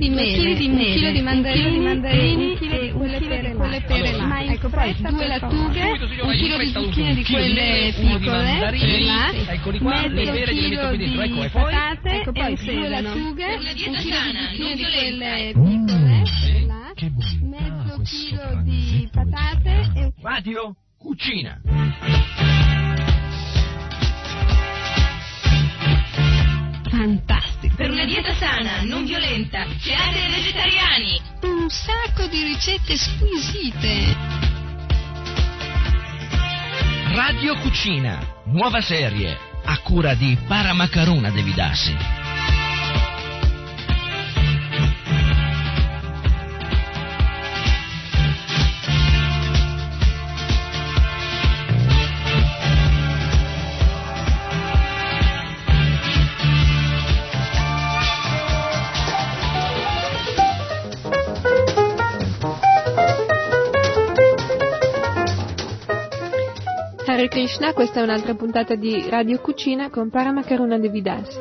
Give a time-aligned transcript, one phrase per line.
[0.00, 3.18] di mele, di un mele, chilo di mandarini, un mandarini chilo di e un chilo
[3.18, 4.44] di quelle quelle pere là.
[4.44, 5.82] Ecco, poi due lattughe,
[6.22, 10.88] un chilo di zucchine di quelle piccole, mandarini, eccoli qua, le mezzo pere gliele metto
[10.88, 11.62] chilo qui dentro, ecco, di e poi?
[11.62, 16.22] patate Ecco, e poi due lattughe, un chilo di zucchine di quelle piccole,
[16.66, 16.92] là,
[17.42, 20.12] mezzo chilo di patate e
[20.56, 21.60] un Cucina.
[27.00, 27.49] fantastico.
[27.80, 31.20] Per una dieta sana, non violenta, cereali e vegetariani.
[31.44, 34.14] Un sacco di ricette squisite.
[37.14, 42.19] Radio Cucina, nuova serie, a cura di Paramacaruna Devidassi.
[67.20, 71.38] Hare Krishna, questa è un'altra puntata di Radio Cucina con Paramakaruna Devidas.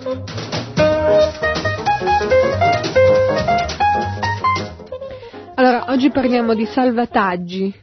[5.55, 7.73] Allora, oggi parliamo di salvataggi.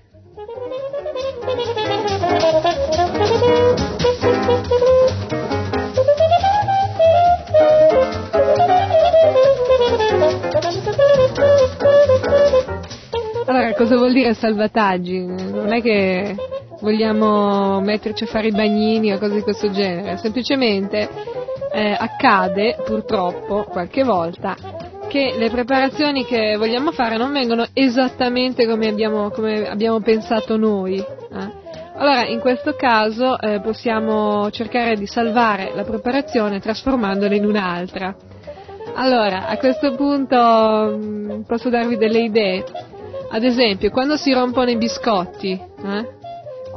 [13.46, 15.24] Allora, cosa vuol dire salvataggi?
[15.24, 21.08] Non è che vogliamo metterci a fare i bagnini o cose di questo genere, semplicemente
[21.72, 24.56] eh, accade purtroppo qualche volta
[25.08, 30.96] che le preparazioni che vogliamo fare non vengono esattamente come abbiamo, come abbiamo pensato noi.
[30.98, 31.64] eh.
[31.98, 38.14] Allora, in questo caso eh, possiamo cercare di salvare la preparazione trasformandola in un'altra.
[38.94, 42.64] Allora, a questo punto mh, posso darvi delle idee.
[43.30, 46.15] Ad esempio, quando si rompono i biscotti, eh?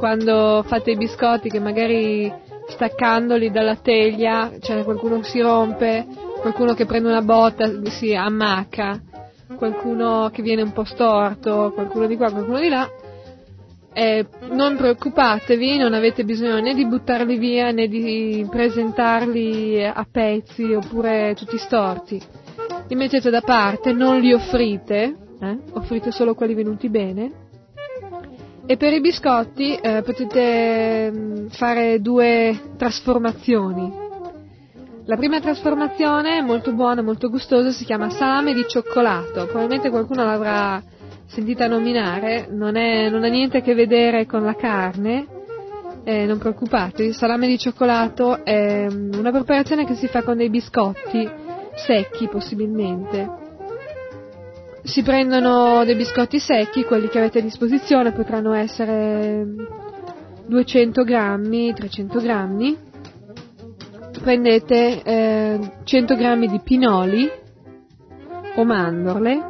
[0.00, 2.32] Quando fate i biscotti che magari
[2.68, 6.06] staccandoli dalla teglia, c'è qualcuno si rompe,
[6.40, 8.98] qualcuno che prende una botta, si ammacca,
[9.56, 12.90] qualcuno che viene un po' storto, qualcuno di qua, qualcuno di là,
[13.92, 20.72] eh, non preoccupatevi, non avete bisogno né di buttarli via né di presentarli a pezzi
[20.72, 22.18] oppure tutti storti.
[22.88, 25.58] Li mettete da parte, non li offrite, eh?
[25.72, 27.48] offrite solo quelli venuti bene.
[28.70, 33.92] E per i biscotti eh, potete mm, fare due trasformazioni.
[35.06, 39.46] La prima trasformazione, molto buona, molto gustosa, si chiama salame di cioccolato.
[39.46, 40.80] Probabilmente qualcuno l'avrà
[41.26, 45.26] sentita nominare, non, è- non ha niente a che vedere con la carne,
[46.04, 50.36] eh, non preoccupatevi, il salame di cioccolato è mm, una preparazione che si fa con
[50.36, 51.28] dei biscotti
[51.74, 53.49] secchi possibilmente.
[54.82, 59.46] Si prendono dei biscotti secchi, quelli che avete a disposizione potranno essere
[60.46, 62.76] 200 grammi, 300 grammi.
[64.20, 67.30] Prendete eh, 100 grammi di pinoli
[68.56, 69.48] o mandorle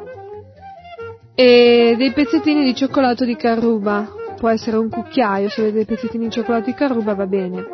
[1.35, 4.13] e dei pezzettini di cioccolato di carruba.
[4.37, 7.67] Può essere un cucchiaio, se avete dei pezzettini di cioccolato di carruba va bene.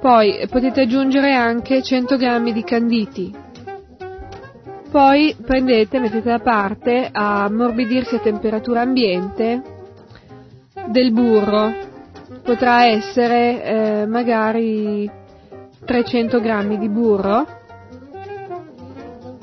[0.00, 3.34] Poi potete aggiungere anche 100 grammi di canditi.
[4.92, 9.62] Poi prendete, mettete da parte a ammorbidirsi a temperatura ambiente
[10.88, 11.74] del burro.
[12.42, 15.10] Potrà essere eh, magari
[15.86, 17.46] 300 grammi di burro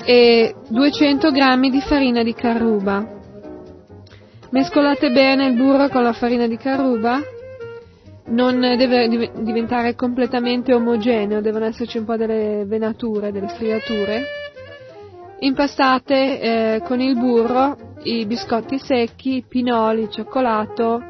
[0.04, 3.04] e 200 grammi di farina di carruba.
[4.50, 7.18] Mescolate bene il burro con la farina di carruba.
[8.26, 14.39] Non deve div- diventare completamente omogeneo, devono esserci un po' delle venature, delle striature.
[15.42, 21.02] Impastate eh, con il burro i biscotti secchi, i pinoli, il cioccolato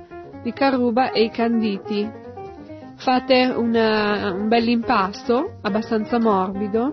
[0.42, 2.08] di carruba e i canditi.
[2.96, 6.92] Fate una- un bel impasto, abbastanza morbido,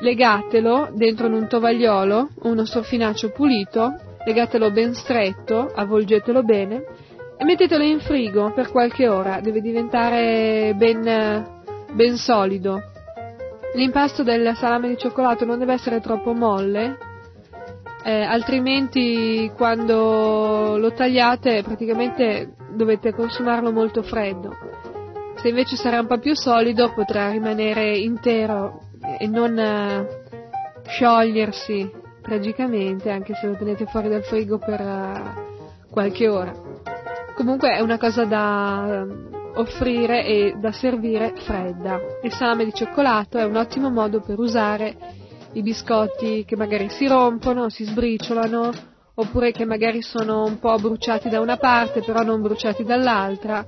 [0.00, 3.94] legatelo dentro in un tovagliolo, uno soffinaccio pulito,
[4.24, 6.84] legatelo ben stretto, avvolgetelo bene
[7.38, 11.46] e mettetelo in frigo per qualche ora, deve diventare ben,
[11.92, 12.82] ben solido.
[13.76, 16.96] L'impasto del salame di cioccolato non deve essere troppo molle,
[18.02, 24.56] eh, altrimenti quando lo tagliate praticamente dovete consumarlo molto freddo.
[25.34, 28.80] Se invece sarà un po' più solido potrà rimanere intero
[29.18, 30.22] e non eh,
[30.86, 31.92] sciogliersi
[32.22, 35.22] tragicamente anche se lo tenete fuori dal frigo per eh,
[35.90, 36.54] qualche ora.
[37.34, 42.00] Comunque è una cosa da offrire e da servire fredda.
[42.22, 44.96] Il salame di cioccolato è un ottimo modo per usare
[45.52, 48.70] i biscotti che magari si rompono, si sbriciolano,
[49.14, 53.64] oppure che magari sono un po' bruciati da una parte però non bruciati dall'altra.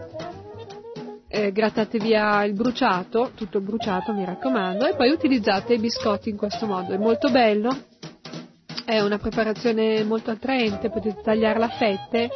[1.31, 6.37] Eh, grattate via il bruciato, tutto bruciato mi raccomando, e poi utilizzate i biscotti in
[6.37, 6.95] questo modo.
[6.95, 7.71] È molto bello,
[8.85, 12.31] è una preparazione molto attraente, potete tagliarla a fette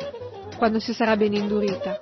[0.58, 1.98] quando si sarà ben indurita.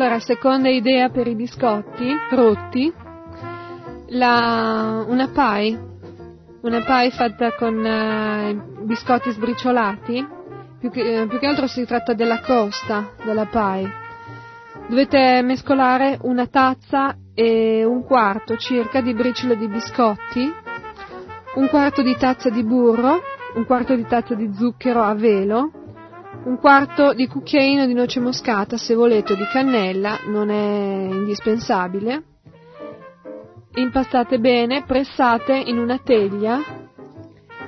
[0.00, 2.90] Allora, seconda idea per i biscotti rotti,
[4.06, 5.78] la, una pie,
[6.62, 10.26] una pie fatta con uh, biscotti sbriciolati,
[10.78, 13.92] più che, uh, più che altro si tratta della crosta della pie.
[14.88, 20.50] Dovete mescolare una tazza e un quarto circa di briciole di biscotti,
[21.56, 23.20] un quarto di tazza di burro,
[23.54, 25.72] un quarto di tazza di zucchero a velo,
[26.42, 32.22] un quarto di cucchiaino di noce moscata, se volete, di cannella, non è indispensabile.
[33.74, 36.58] Impastate bene, pressate in una teglia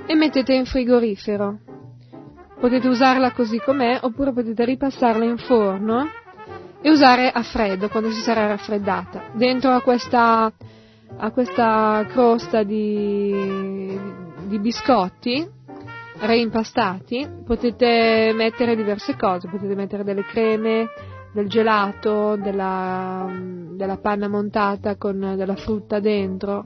[0.06, 1.58] e mettete in frigorifero.
[2.58, 6.08] Potete usarla così com'è oppure potete ripassarla in forno
[6.80, 9.30] e usare a freddo quando si sarà raffreddata.
[9.32, 10.50] Dentro a questa,
[11.16, 13.98] a questa crosta di,
[14.46, 15.60] di biscotti
[16.22, 20.88] reimpastati potete mettere diverse cose, potete mettere delle creme,
[21.32, 23.28] del gelato, della,
[23.72, 26.64] della panna montata con della frutta dentro,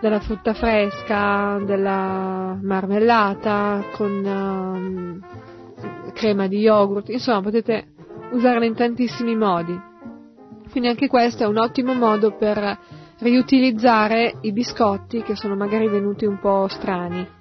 [0.00, 5.20] della frutta fresca, della marmellata con um,
[6.12, 7.94] crema di yogurt, insomma potete
[8.32, 9.80] usarla in tantissimi modi.
[10.70, 12.78] Quindi anche questo è un ottimo modo per
[13.20, 17.35] riutilizzare i biscotti che sono magari venuti un po' strani.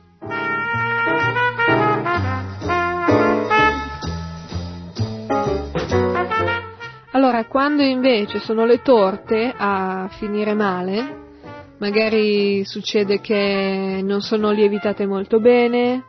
[7.15, 15.05] Allora, quando invece sono le torte a finire male, magari succede che non sono lievitate
[15.05, 16.03] molto bene,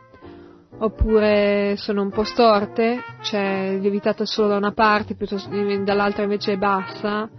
[0.79, 6.57] oppure sono un po' storte, cioè lievitata solo da una parte, piuttosto dall'altra invece è
[6.57, 7.29] bassa,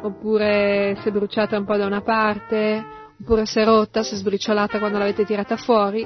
[0.00, 2.84] oppure si è bruciata un po' da una parte,
[3.20, 6.04] oppure si è rotta, si è sbriciolata quando l'avete tirata fuori,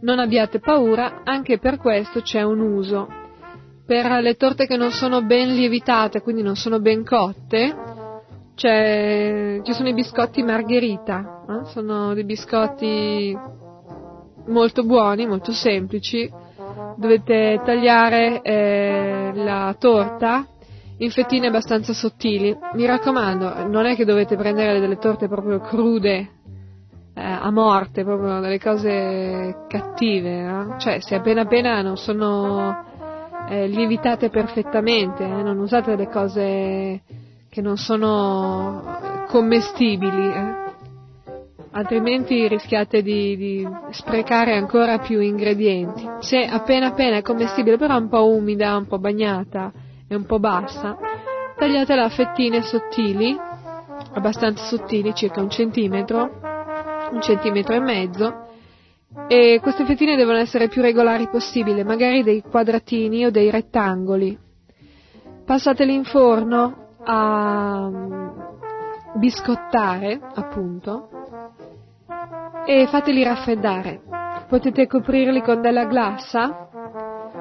[0.00, 3.20] non abbiate paura, anche per questo c'è un uso
[3.90, 7.74] per le torte che non sono ben lievitate, quindi non sono ben cotte,
[8.54, 11.64] ci sono i biscotti margherita, eh?
[11.70, 13.36] sono dei biscotti
[14.46, 16.30] molto buoni, molto semplici.
[16.98, 20.46] Dovete tagliare eh, la torta
[20.98, 22.56] in fettine abbastanza sottili.
[22.74, 26.28] Mi raccomando, non è che dovete prendere delle torte proprio crude,
[27.12, 30.78] eh, a morte, proprio delle cose cattive, eh?
[30.78, 32.86] cioè se appena appena non sono
[33.50, 37.02] eh, lievitate perfettamente, eh, non usate delle cose
[37.48, 40.54] che non sono commestibili, eh.
[41.72, 46.08] altrimenti rischiate di, di, sprecare ancora più ingredienti.
[46.20, 49.72] Se appena appena è commestibile, però un po' umida, un po' bagnata
[50.06, 50.96] e un po' bassa,
[51.58, 53.36] tagliatela a fettine sottili,
[54.12, 56.38] abbastanza sottili, circa un centimetro,
[57.10, 58.48] un centimetro e mezzo,
[59.26, 64.38] e queste fettine devono essere più regolari possibile, magari dei quadratini o dei rettangoli.
[65.44, 68.28] Passateli in forno a mm,
[69.14, 71.08] biscottare, appunto,
[72.64, 74.00] e fateli raffreddare.
[74.48, 76.68] Potete coprirli con della glassa,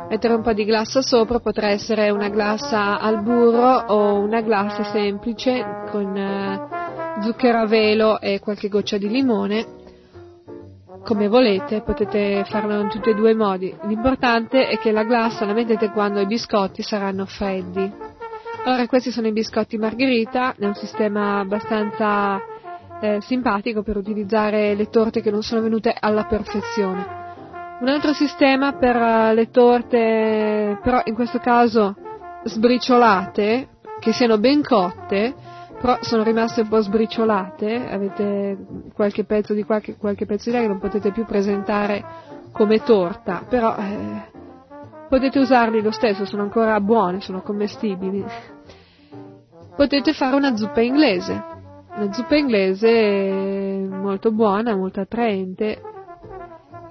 [0.09, 4.83] mettere un po' di glassa sopra, potrà essere una glassa al burro o una glassa
[4.85, 9.78] semplice con eh, zucchero a velo e qualche goccia di limone
[11.03, 13.75] come volete, potete farlo in tutti e due i modi.
[13.83, 17.91] L'importante è che la glassa la mettete quando i biscotti saranno freddi.
[18.65, 22.39] Allora, questi sono i biscotti margherita, è un sistema abbastanza
[23.01, 27.17] eh, simpatico per utilizzare le torte che non sono venute alla perfezione.
[27.79, 31.95] Un altro sistema per uh, le torte, però in questo caso
[32.43, 35.33] sbriciolate, che siano ben cotte,
[35.79, 38.57] però sono rimaste un po' sbriciolate, avete
[38.93, 42.03] qualche pezzo di qualche, qualche pezzo di là che non potete più presentare
[42.51, 44.29] come torta, però eh,
[45.07, 48.23] potete usarli lo stesso, sono ancora buoni, sono commestibili.
[49.75, 51.43] Potete fare una zuppa inglese,
[51.95, 55.81] una zuppa inglese molto buona, molto attraente,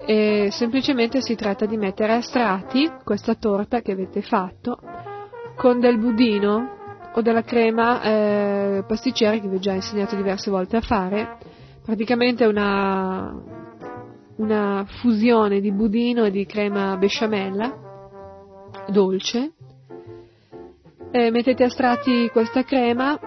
[0.07, 4.78] e semplicemente si tratta di mettere a strati questa torta che avete fatto
[5.54, 6.77] con del budino
[7.15, 11.38] o della crema eh, pasticcera che vi ho già insegnato diverse volte a fare.
[11.85, 13.35] Praticamente è una,
[14.37, 17.87] una fusione di budino e di crema besciamella
[18.88, 19.53] dolce.
[21.11, 23.19] Eh, mettete a strati questa crema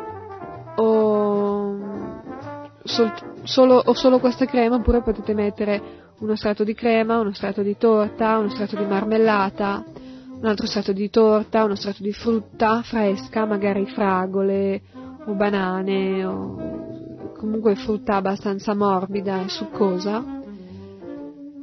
[0.75, 1.77] o
[2.83, 7.61] sol- solo, o solo questa crema oppure potete mettere uno strato di crema, uno strato
[7.63, 9.83] di torta, uno strato di marmellata,
[10.41, 14.81] un altro strato di torta, uno strato di frutta fresca, magari fragole
[15.25, 20.41] o banane o comunque frutta abbastanza morbida e succosa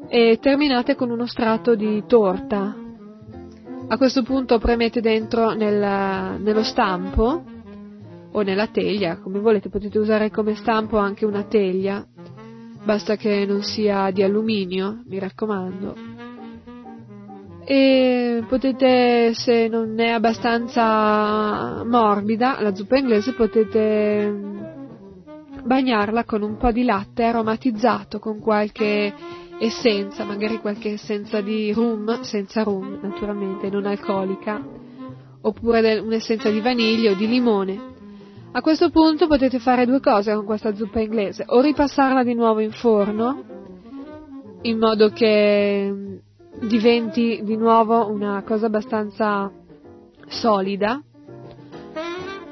[0.09, 2.77] e terminate con uno strato di torta.
[3.89, 7.43] A questo punto premete dentro nel, nello stampo
[8.31, 12.07] o nella teglia, come volete, potete usare come stampo anche una teglia,
[12.85, 16.28] basta che non sia di alluminio, mi raccomando.
[17.71, 24.35] E potete, se non è abbastanza morbida, la zuppa inglese potete
[25.65, 29.13] bagnarla con un po' di latte aromatizzato con qualche
[29.59, 34.67] essenza, magari qualche essenza di rum, senza rum naturalmente, non alcolica,
[35.43, 37.79] oppure un'essenza di vaniglia o di limone.
[38.53, 42.61] A questo punto potete fare due cose con questa zuppa inglese, o ripassarla di nuovo
[42.61, 43.45] in forno,
[44.63, 46.23] in modo che
[46.61, 49.51] diventi di nuovo una cosa abbastanza
[50.27, 51.03] solida,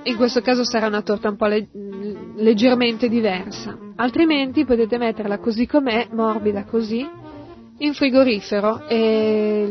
[0.04, 1.68] in questo caso sarà una torta un po' le-
[2.36, 7.08] leggermente diversa, altrimenti potete metterla così com'è, morbida così,
[7.78, 9.68] in frigorifero e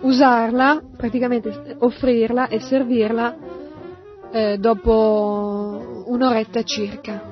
[0.00, 3.36] usarla, praticamente offrirla e servirla
[4.30, 7.29] eh, dopo un'oretta circa.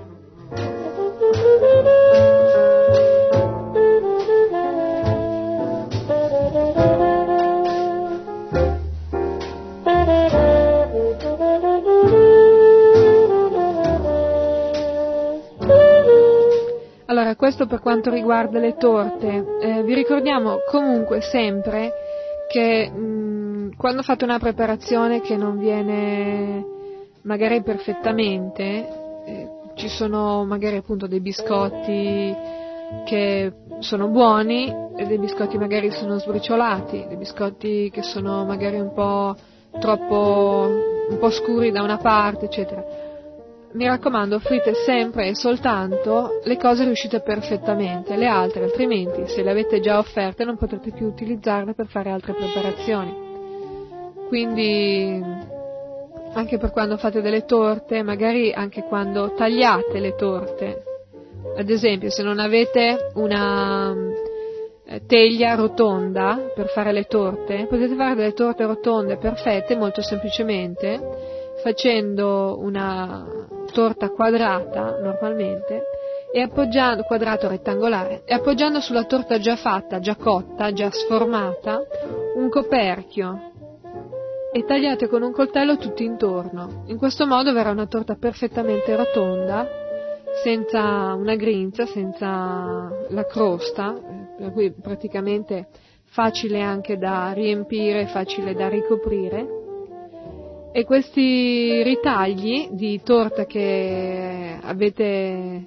[17.19, 19.59] Allora, questo per quanto riguarda le torte.
[19.61, 21.91] Eh, vi ricordiamo comunque sempre
[22.49, 26.65] che mh, quando fate una preparazione che non viene
[27.23, 28.63] magari perfettamente,
[29.27, 32.37] eh, ci sono magari appunto dei biscotti
[33.05, 38.93] che sono buoni e dei biscotti magari sono sbriciolati, dei biscotti che sono magari un
[38.93, 39.35] po'
[39.81, 40.69] troppo
[41.11, 43.08] un po' scuri da una parte, eccetera
[43.73, 49.51] mi raccomando, offrite sempre e soltanto le cose riuscite perfettamente, le altre altrimenti se le
[49.51, 53.27] avete già offerte non potrete più utilizzarle per fare altre preparazioni.
[54.29, 55.23] Quindi
[56.33, 60.83] anche per quando fate delle torte, magari anche quando tagliate le torte,
[61.57, 63.95] ad esempio se non avete una
[64.87, 71.37] eh, teglia rotonda per fare le torte, potete fare delle torte rotonde perfette molto semplicemente
[71.63, 75.83] facendo una torta quadrata normalmente
[76.33, 81.81] e appoggiando, quadrato rettangolare, e appoggiando sulla torta già fatta, già cotta, già sformata,
[82.37, 83.53] un coperchio
[84.53, 86.85] e tagliate con un coltello tutto intorno.
[86.87, 89.67] In questo modo verrà una torta perfettamente rotonda,
[90.43, 93.99] senza una grinza, senza la crosta,
[94.37, 95.69] per cui praticamente
[96.05, 99.58] facile anche da riempire, facile da ricoprire
[100.71, 105.67] e questi ritagli di torta che avete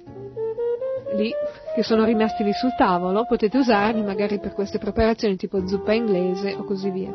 [1.14, 1.32] lì,
[1.74, 6.54] che sono rimasti lì sul tavolo, potete usarli magari per queste preparazioni tipo zuppa inglese
[6.54, 7.12] o così via.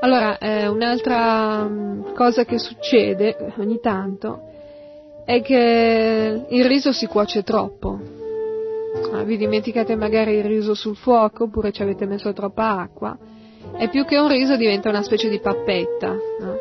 [0.00, 4.52] Allora, eh, un'altra mm, cosa che succede ogni tanto
[5.24, 8.15] è che il riso si cuoce troppo
[9.24, 13.16] Vi dimenticate magari il riso sul fuoco oppure ci avete messo troppa acqua
[13.76, 16.08] e più che un riso diventa una specie di pappetta.
[16.40, 16.56] No?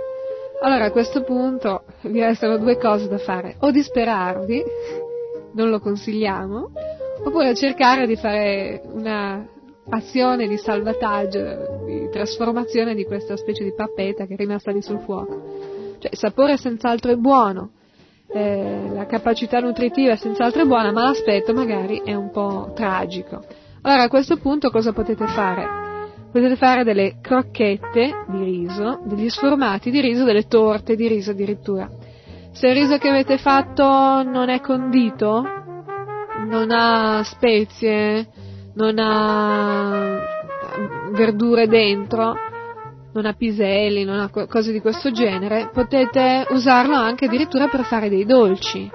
[0.62, 4.64] Allora a questo punto vi restano due cose da fare, o disperarvi,
[5.54, 6.72] non lo consigliamo,
[7.24, 9.48] oppure cercare di fare una
[9.90, 15.00] azione di salvataggio, di trasformazione di questa specie di pappetta che è rimasta lì sul
[15.00, 15.96] fuoco.
[16.00, 17.72] Cioè il sapore senz'altro è buono,
[18.34, 23.44] eh, la capacità nutritiva è senz'altro buona, ma l'aspetto magari è un po' tragico.
[23.82, 25.84] Allora a questo punto cosa potete fare?
[26.32, 31.90] Potete fare delle crocchette di riso, degli sformati di riso, delle torte di riso addirittura.
[32.52, 35.44] Se il riso che avete fatto non è condito,
[36.48, 38.28] non ha spezie,
[38.74, 40.20] non ha
[41.12, 42.36] verdure dentro,
[43.16, 48.10] non ha piselli, non ha cose di questo genere, potete usarlo anche addirittura per fare
[48.10, 48.92] dei dolci.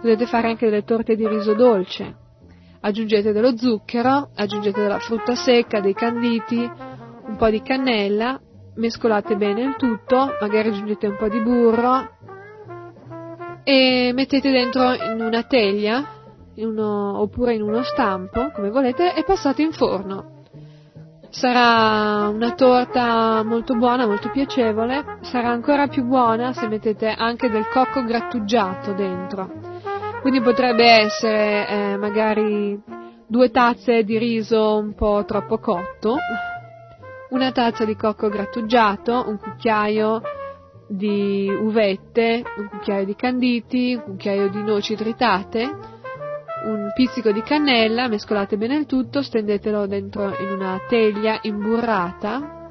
[0.00, 2.14] Potete fare anche delle torte di riso dolce.
[2.80, 8.40] Aggiungete dello zucchero, aggiungete della frutta secca, dei canditi, un po' di cannella,
[8.76, 12.14] mescolate bene il tutto, magari aggiungete un po' di burro
[13.64, 16.06] e mettete dentro in una teglia
[16.54, 20.35] in uno, oppure in uno stampo, come volete, e passate in forno.
[21.38, 27.68] Sarà una torta molto buona, molto piacevole, sarà ancora più buona se mettete anche del
[27.68, 29.52] cocco grattugiato dentro.
[30.22, 32.80] Quindi potrebbe essere eh, magari
[33.26, 36.16] due tazze di riso un po' troppo cotto,
[37.28, 40.22] una tazza di cocco grattugiato, un cucchiaio
[40.88, 45.95] di uvette, un cucchiaio di canditi, un cucchiaio di noci tritate,
[46.66, 52.68] un pizzico di cannella, mescolate bene il tutto, stendetelo dentro in una teglia imburrata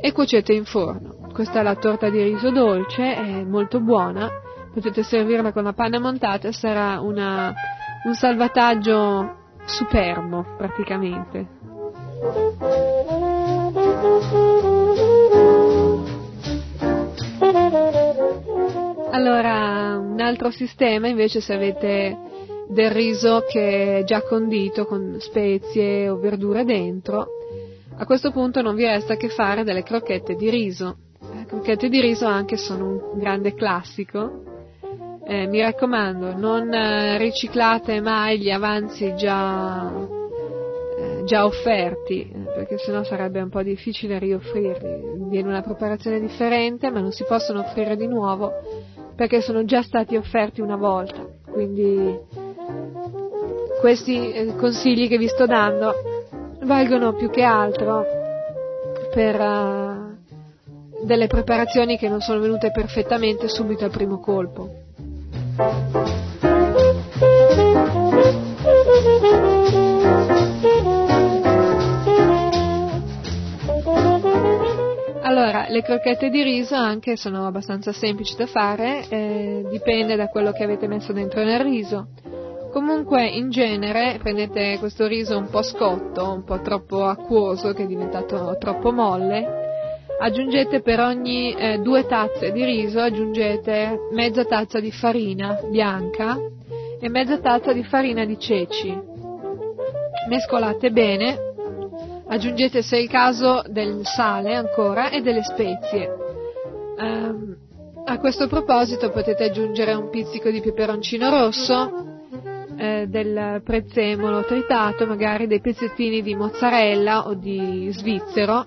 [0.00, 1.28] e cuocete in forno.
[1.32, 4.30] Questa è la torta di riso dolce, è molto buona,
[4.72, 7.52] potete servirla con la panna montata, sarà una,
[8.04, 9.36] un salvataggio
[9.66, 11.46] superbo praticamente.
[19.10, 22.25] Allora, un altro sistema invece se avete
[22.68, 27.28] del riso che è già condito con spezie o verdure dentro,
[27.98, 30.98] a questo punto non vi resta che fare delle crocchette di riso.
[31.18, 34.42] Le crocchette di riso anche sono un grande classico.
[35.24, 39.90] Eh, mi raccomando, non eh, riciclate mai gli avanzi già,
[40.98, 45.28] eh, già offerti, perché sennò sarebbe un po' difficile rioffrirli.
[45.30, 48.52] Viene una preparazione differente, ma non si possono offrire di nuovo
[49.16, 51.26] perché sono già stati offerti una volta.
[51.50, 52.44] Quindi
[53.80, 55.94] questi eh, consigli che vi sto dando
[56.62, 58.04] valgono più che altro
[59.12, 60.16] per uh,
[61.04, 64.84] delle preparazioni che non sono venute perfettamente subito al primo colpo.
[75.22, 80.52] Allora, le crocchette di riso anche sono abbastanza semplici da fare, eh, dipende da quello
[80.52, 82.08] che avete messo dentro nel riso.
[82.76, 87.86] Comunque, in genere, prendete questo riso un po' scotto, un po' troppo acquoso, che è
[87.86, 94.92] diventato troppo molle, aggiungete per ogni eh, due tazze di riso, aggiungete mezza tazza di
[94.92, 96.36] farina bianca
[97.00, 98.94] e mezza tazza di farina di ceci.
[100.28, 101.38] Mescolate bene,
[102.26, 106.14] aggiungete se è il caso del sale ancora e delle spezie.
[106.98, 107.56] Um,
[108.04, 112.15] a questo proposito potete aggiungere un pizzico di peperoncino rosso,
[112.76, 118.66] eh, del prezzemolo tritato, magari dei pezzettini di mozzarella o di svizzero,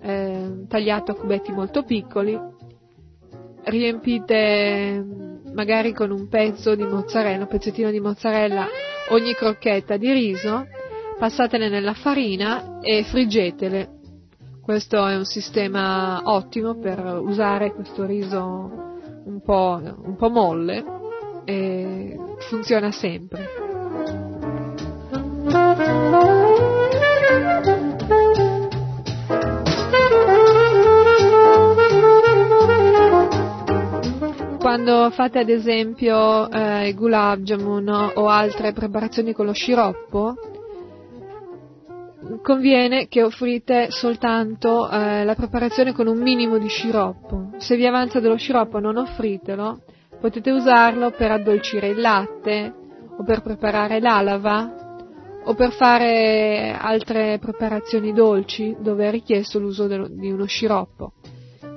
[0.00, 2.38] eh, tagliato a cubetti molto piccoli,
[3.64, 5.04] riempite
[5.52, 8.66] magari con un pezzo di mozzarella, un pezzettino di mozzarella
[9.10, 10.66] ogni crocchetta di riso,
[11.18, 13.90] passatele nella farina e friggetele.
[14.62, 18.70] Questo è un sistema ottimo per usare questo riso
[19.24, 21.02] un po', un po molle
[21.44, 22.16] e
[22.48, 23.48] funziona sempre.
[34.58, 40.34] Quando fate ad esempio eh, i gulab jamun o altre preparazioni con lo sciroppo,
[42.42, 47.50] conviene che offrite soltanto eh, la preparazione con un minimo di sciroppo.
[47.58, 49.80] Se vi avanza dello sciroppo non offritelo,
[50.20, 52.72] Potete usarlo per addolcire il latte
[53.16, 54.82] o per preparare l'alava
[55.44, 61.12] o per fare altre preparazioni dolci dove è richiesto l'uso di uno sciroppo.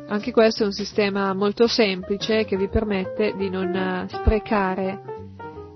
[0.08, 5.02] Anche questo è un sistema molto semplice che vi permette di non sprecare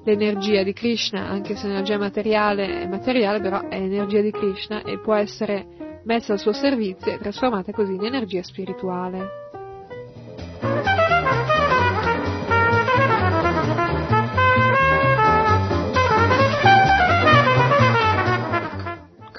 [0.05, 4.99] l'energia di Krishna, anche se l'energia materiale è materiale, però è energia di Krishna e
[4.99, 9.40] può essere messa al suo servizio e trasformata così in energia spirituale.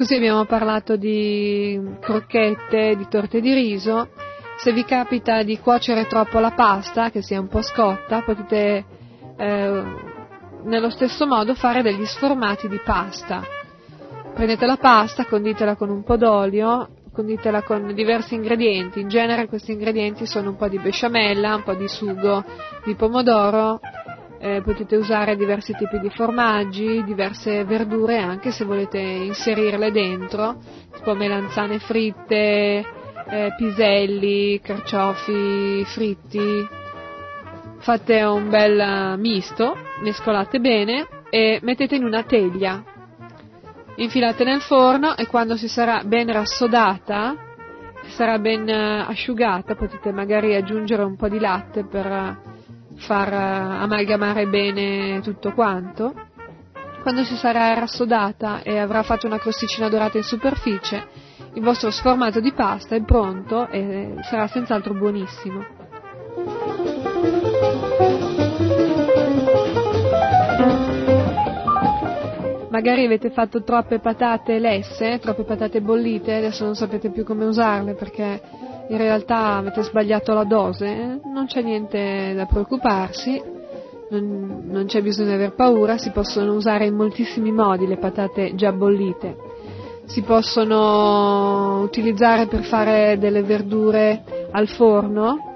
[0.03, 4.09] Così abbiamo parlato di crocchette, di torte di riso.
[4.57, 8.85] Se vi capita di cuocere troppo la pasta, che sia un po' scotta, potete
[9.37, 9.83] eh,
[10.65, 13.45] nello stesso modo fare degli sformati di pasta.
[14.35, 18.99] Prendete la pasta, conditela con un po' d'olio, conditela con diversi ingredienti.
[18.99, 22.43] In genere questi ingredienti sono un po' di besciamella, un po' di sugo
[22.85, 23.79] di pomodoro,
[24.43, 30.57] eh, potete usare diversi tipi di formaggi, diverse verdure anche se volete inserirle dentro,
[30.93, 32.85] tipo melanzane fritte,
[33.29, 36.67] eh, piselli, carciofi fritti.
[37.79, 42.83] Fate un bel misto, mescolate bene e mettete in una teglia.
[43.95, 47.37] Infilate nel forno e quando si sarà ben rassodata,
[48.09, 52.51] sarà ben asciugata, potete magari aggiungere un po' di latte per
[52.97, 56.15] far eh, amalgamare bene tutto quanto.
[57.03, 61.09] Quando si sarà rassodata e avrà fatto una crosticina dorata in superficie,
[61.55, 65.83] il vostro sformato di pasta è pronto e sarà senz'altro buonissimo.
[72.83, 77.95] Magari avete fatto troppe patate lesse, troppe patate bollite, adesso non sapete più come usarle
[77.95, 78.41] perché
[78.89, 83.41] in realtà avete sbagliato la dose, non c'è niente da preoccuparsi,
[84.11, 88.57] non, non c'è bisogno di aver paura, si possono usare in moltissimi modi le patate
[88.57, 89.37] già bollite.
[90.07, 95.52] Si possono utilizzare per fare delle verdure al forno,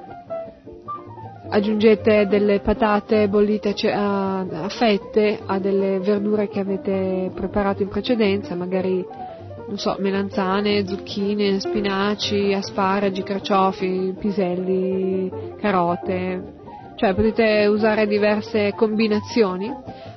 [1.48, 8.54] aggiungete delle patate bollite a, a, fette a delle verdure che avete preparato in precedenza,
[8.54, 9.04] magari
[9.68, 15.30] non so, melanzane, zucchine, spinaci, asparagi, carciofi, piselli,
[15.60, 16.54] carote,
[16.94, 19.72] cioè potete usare diverse combinazioni.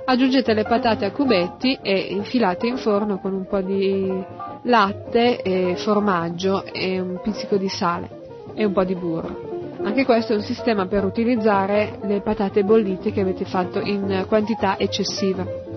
[0.06, 4.12] Aggiungete le patate a cubetti e infilate in forno con un po' di
[4.64, 8.10] latte e formaggio e un pizzico di sale
[8.56, 9.49] e un po' di burro.
[9.82, 14.78] Anche questo è un sistema per utilizzare le patate bollite che avete fatto in quantità
[14.78, 15.69] eccessiva.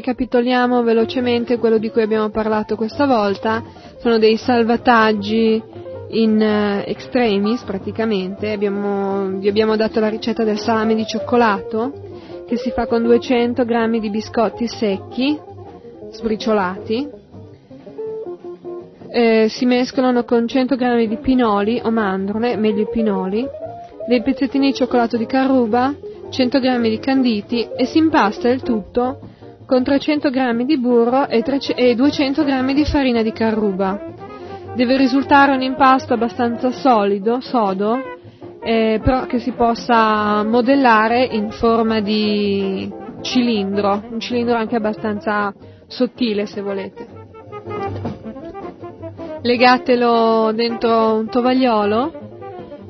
[0.00, 3.62] Ricapitoliamo velocemente quello di cui abbiamo parlato questa volta,
[3.98, 5.62] sono dei salvataggi
[6.12, 11.92] in uh, extremis praticamente, abbiamo, vi abbiamo dato la ricetta del salame di cioccolato
[12.46, 15.38] che si fa con 200 g di biscotti secchi,
[16.10, 17.08] sbriciolati,
[19.12, 23.46] eh, si mescolano con 100 g di pinoli o mandorle, meglio i pinoli,
[24.08, 25.94] dei pezzettini di cioccolato di carruba,
[26.30, 29.29] 100 g di canditi e si impasta il tutto
[29.70, 31.44] con 300 g di burro e,
[31.94, 34.00] 200 g di farina di carruba.
[34.74, 37.96] Deve risultare un impasto abbastanza solido, sodo,
[38.60, 45.54] eh, però che si possa modellare in forma di cilindro, un cilindro anche abbastanza
[45.86, 47.06] sottile se volete.
[49.42, 52.12] Legatelo dentro un tovagliolo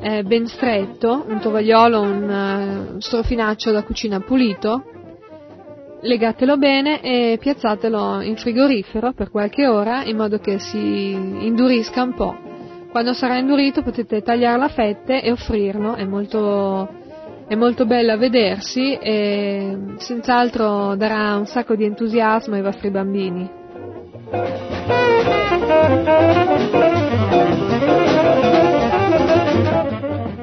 [0.00, 4.82] eh, ben stretto, un tovagliolo, un uh, strofinaccio da cucina pulito,
[6.02, 12.14] legatelo bene e piazzatelo in frigorifero per qualche ora in modo che si indurisca un
[12.14, 12.36] po'.
[12.90, 16.88] Quando sarà indurito potete tagliarlo a fette e offrirlo, è molto,
[17.46, 23.58] è molto bello a vedersi e senz'altro darà un sacco di entusiasmo ai vostri bambini.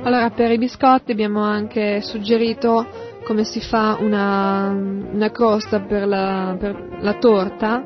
[0.04, 6.56] Allora per i biscotti abbiamo anche suggerito come si fa una, una crosta per la,
[6.58, 7.86] per la, torta,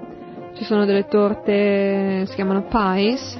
[0.54, 3.39] ci sono delle torte, si chiamano pies,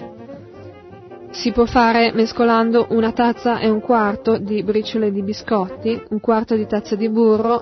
[1.30, 6.56] si può fare mescolando una tazza e un quarto di briciole di biscotti, un quarto
[6.56, 7.62] di tazza di burro,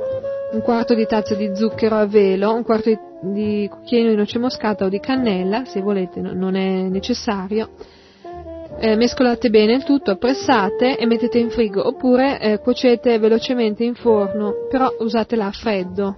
[0.53, 2.97] un quarto di tazza di zucchero a velo, un quarto di,
[3.33, 7.71] di cucchiaino di noce moscata o di cannella, se volete non è necessario,
[8.79, 13.93] eh, mescolate bene il tutto, pressate e mettete in frigo oppure eh, cuocete velocemente in
[13.93, 16.15] forno, però usatela a freddo.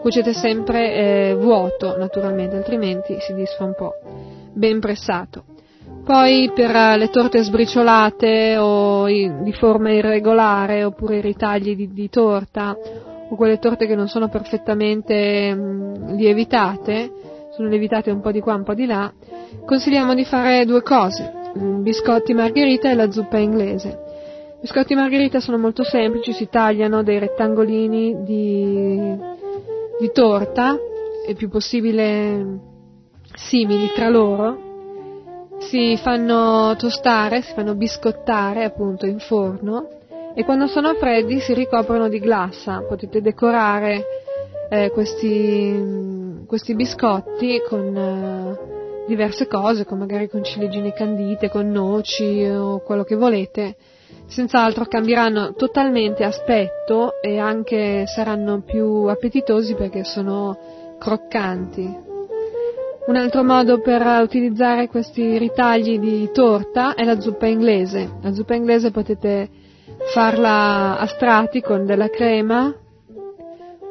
[0.00, 3.94] Cuocete sempre eh, vuoto naturalmente, altrimenti si disfa un po'.
[4.52, 5.44] Ben pressato.
[6.04, 12.08] Poi per eh, le torte sbriciolate o di forma irregolare oppure i ritagli di, di,
[12.08, 12.76] torta
[13.28, 15.56] o quelle torte che non sono perfettamente
[16.08, 17.10] lievitate,
[17.56, 19.12] sono lievitate un po' di qua un po' di là,
[19.64, 23.88] consigliamo di fare due cose biscotti margherita e la zuppa inglese.
[23.88, 29.16] I biscotti margherita sono molto semplici, si tagliano dei rettangolini di,
[29.98, 30.76] di torta,
[31.28, 32.60] il più possibile
[33.34, 34.72] simili tra loro,
[35.58, 39.88] si fanno tostare, si fanno biscottare appunto in forno
[40.34, 42.84] e quando sono freddi si ricoprono di glassa.
[42.86, 44.04] Potete decorare
[44.68, 48.73] eh, questi, questi, biscotti con eh,
[49.06, 53.76] diverse cose, come magari con ciliegine candite, con noci o quello che volete,
[54.26, 60.56] senz'altro cambieranno totalmente aspetto e anche saranno più appetitosi perché sono
[60.98, 62.12] croccanti.
[63.06, 68.10] Un altro modo per utilizzare questi ritagli di torta è la zuppa inglese.
[68.22, 69.50] La zuppa inglese potete
[70.14, 72.74] farla a strati con della crema,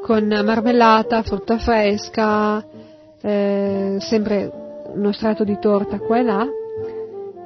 [0.02, 2.66] con marmellata, frutta fresca,
[3.22, 4.63] eh, sempre
[4.94, 6.48] uno strato di torta qua e là,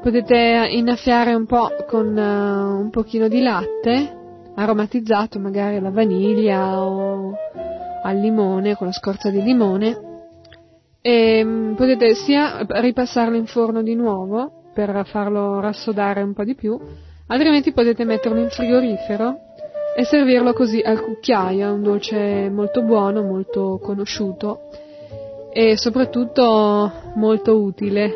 [0.01, 4.15] potete innaffiare un po' con uh, un pochino di latte
[4.55, 7.33] aromatizzato magari alla vaniglia o
[8.03, 10.05] al limone, con la scorza di limone.
[11.01, 16.55] E um, potete sia ripassarlo in forno di nuovo per farlo rassodare un po' di
[16.55, 16.79] più,
[17.27, 19.39] altrimenti potete metterlo in frigorifero
[19.95, 24.69] e servirlo così al cucchiaio, è un dolce molto buono, molto conosciuto
[25.59, 28.13] e soprattutto molto utile.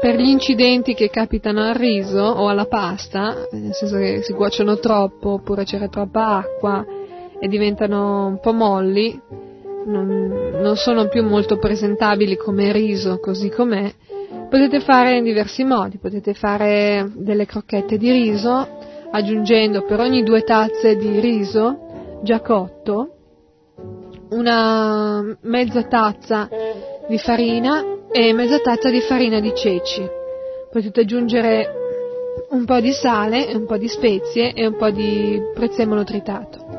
[0.00, 4.78] Per gli incidenti che capitano al riso o alla pasta, nel senso che si cuociono
[4.78, 6.82] troppo oppure c'era troppa acqua
[7.38, 9.20] e diventano un po' molli,
[9.84, 13.92] non, non sono più molto presentabili come riso così com'è,
[14.48, 18.68] potete fare in diversi modi, potete fare delle crocchette di riso
[19.10, 23.10] aggiungendo per ogni due tazze di riso già cotto
[24.30, 26.48] una mezza tazza
[27.08, 30.04] di farina e mezza tazza di farina di ceci.
[30.70, 31.84] Potete aggiungere
[32.50, 36.75] un po' di sale, un po' di spezie e un po' di prezzemolo tritato.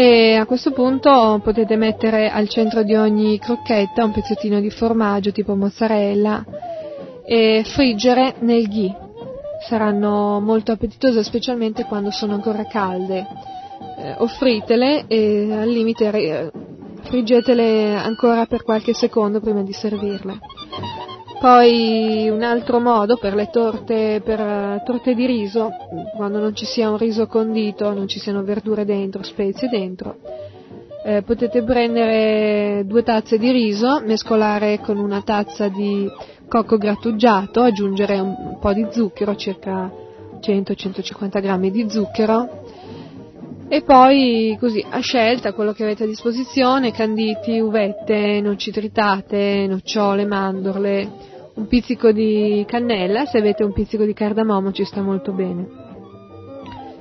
[0.00, 5.32] E a questo punto potete mettere al centro di ogni crocchetta un pezzettino di formaggio
[5.32, 6.44] tipo mozzarella
[7.26, 8.96] e friggere nel ghee
[9.66, 13.26] saranno molto appetitose specialmente quando sono ancora calde.
[13.98, 16.52] Eh, offritele e al limite eh,
[17.02, 20.38] friggetele ancora per qualche secondo prima di servirle.
[21.38, 25.70] Poi un altro modo per le torte, per uh, torte di riso,
[26.16, 30.16] quando non ci sia un riso condito, non ci siano verdure dentro, spezie dentro,
[31.04, 36.10] eh, potete prendere due tazze di riso, mescolare con una tazza di
[36.48, 39.90] cocco grattugiato, aggiungere un po' di zucchero, circa
[40.40, 42.64] 100-150 grammi di zucchero.
[43.70, 50.24] E poi così a scelta quello che avete a disposizione, canditi, uvette, noci tritate, nocciole,
[50.24, 51.27] mandorle,
[51.58, 55.66] un pizzico di cannella, se avete un pizzico di cardamomo ci sta molto bene.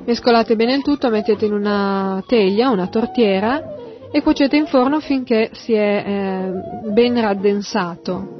[0.05, 3.75] Mescolate bene il tutto, mettete in una teglia, una tortiera
[4.11, 8.37] e cuocete in forno finché si è eh, ben raddensato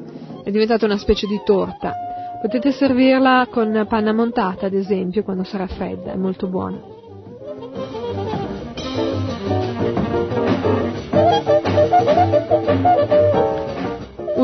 [0.48, 1.94] è diventata una specie di torta.
[2.42, 6.97] Potete servirla con panna montata, ad esempio, quando sarà fredda, è molto buona.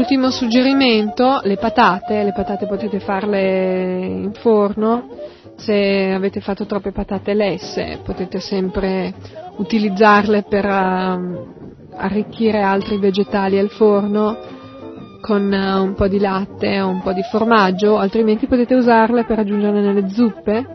[0.04, 5.08] Ultimo suggerimento, le patate, le patate potete farle in forno,
[5.56, 9.14] se avete fatto troppe patate lesse potete sempre
[9.56, 11.48] utilizzarle per uh,
[11.96, 14.36] arricchire altri vegetali al forno
[15.22, 19.40] con eh, un po' di latte o un po' di formaggio, altrimenti potete usarle per
[19.40, 20.68] aggiungerle nelle zuppe.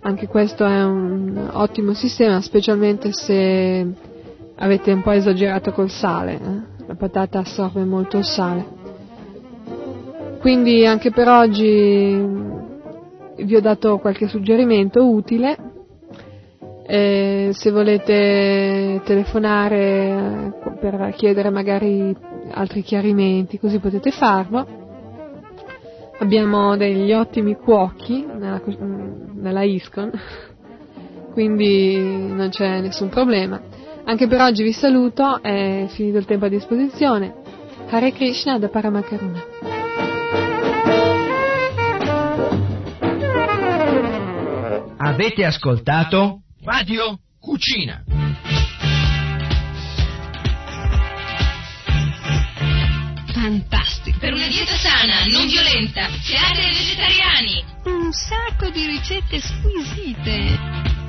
[0.00, 3.86] Anche questo è un ottimo sistema, specialmente se
[4.56, 6.32] avete un po' esagerato col sale.
[6.32, 6.79] Eh?
[6.90, 8.66] La patata assorbe molto il sale.
[10.40, 12.20] Quindi anche per oggi
[13.36, 15.56] vi ho dato qualche suggerimento utile.
[16.84, 22.12] Eh, se volete telefonare eh, per chiedere magari
[22.50, 24.66] altri chiarimenti, così potete farlo.
[26.18, 28.60] Abbiamo degli ottimi cuochi nella,
[29.34, 30.10] nella ISCON,
[31.34, 33.69] quindi non c'è nessun problema.
[34.04, 37.34] Anche per oggi vi saluto, è finito il tempo a disposizione.
[37.88, 39.42] Hare Krishna da Paramakaruna.
[44.96, 48.04] Avete ascoltato Radio Cucina.
[53.40, 54.18] fantastico.
[54.18, 57.64] Per una dieta sana, non violenta, siate vegetariani.
[57.84, 60.99] Un sacco di ricette squisite.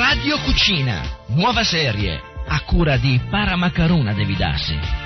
[0.00, 4.99] Radio Cucina, nuova serie, a cura di Paramacaruna Devidassi.